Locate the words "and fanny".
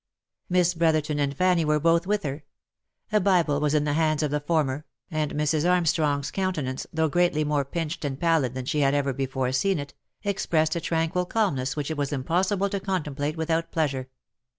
1.19-1.63